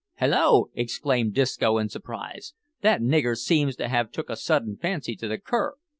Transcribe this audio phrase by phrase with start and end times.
[0.15, 5.27] "Hallo!" exclaimed Disco in surprise; "that nigger seems to have took a sudden fancy to
[5.27, 5.75] the cur?